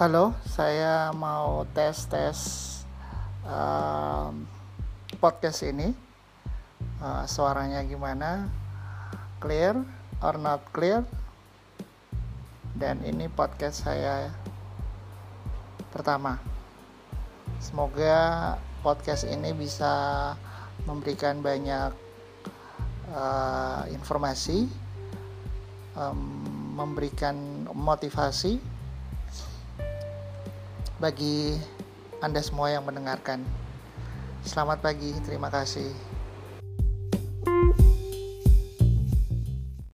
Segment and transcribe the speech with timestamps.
[0.00, 2.40] Halo, saya mau tes-tes
[3.44, 4.48] um,
[5.20, 5.92] podcast ini.
[7.04, 8.48] Uh, suaranya gimana?
[9.44, 9.76] Clear
[10.24, 11.04] or not clear?
[12.72, 14.32] Dan ini podcast saya
[15.92, 16.40] pertama.
[17.60, 20.32] Semoga podcast ini bisa
[20.88, 21.92] memberikan banyak
[23.12, 24.64] uh, informasi,
[25.92, 26.16] um,
[26.72, 28.79] memberikan motivasi
[31.00, 31.56] bagi
[32.20, 33.40] Anda semua yang mendengarkan.
[34.44, 36.19] Selamat pagi, terima kasih.